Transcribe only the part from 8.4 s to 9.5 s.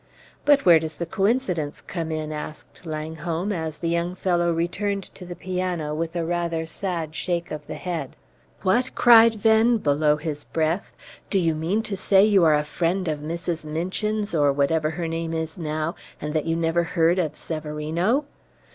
"What!" cried